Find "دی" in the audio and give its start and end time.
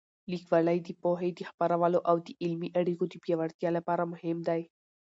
4.47-4.61